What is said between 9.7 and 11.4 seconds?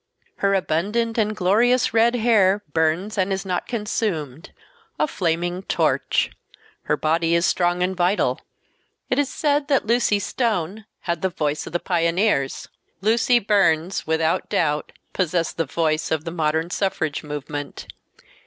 Lucy Stone had the